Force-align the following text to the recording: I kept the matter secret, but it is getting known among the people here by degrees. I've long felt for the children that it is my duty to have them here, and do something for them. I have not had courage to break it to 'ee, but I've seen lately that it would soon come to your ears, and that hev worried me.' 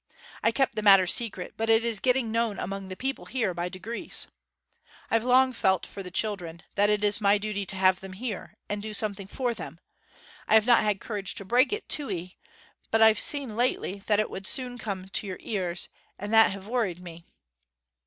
I 0.41 0.49
kept 0.51 0.73
the 0.73 0.81
matter 0.81 1.05
secret, 1.05 1.53
but 1.57 1.69
it 1.69 1.85
is 1.85 1.99
getting 1.99 2.31
known 2.31 2.57
among 2.57 2.87
the 2.87 2.95
people 2.97 3.25
here 3.25 3.53
by 3.53 3.69
degrees. 3.69 4.25
I've 5.11 5.23
long 5.23 5.53
felt 5.53 5.85
for 5.85 6.01
the 6.01 6.09
children 6.09 6.63
that 6.73 6.89
it 6.89 7.03
is 7.03 7.21
my 7.21 7.37
duty 7.37 7.67
to 7.67 7.75
have 7.75 7.99
them 7.99 8.13
here, 8.13 8.55
and 8.67 8.81
do 8.81 8.95
something 8.95 9.27
for 9.27 9.53
them. 9.53 9.79
I 10.47 10.55
have 10.55 10.65
not 10.65 10.83
had 10.83 11.01
courage 11.01 11.35
to 11.35 11.45
break 11.45 11.71
it 11.71 11.87
to 11.89 12.09
'ee, 12.09 12.35
but 12.89 13.03
I've 13.03 13.19
seen 13.19 13.55
lately 13.55 13.99
that 14.07 14.19
it 14.19 14.31
would 14.31 14.47
soon 14.47 14.79
come 14.79 15.07
to 15.09 15.27
your 15.27 15.37
ears, 15.39 15.87
and 16.17 16.33
that 16.33 16.49
hev 16.51 16.67
worried 16.67 16.99
me.' 16.99 17.27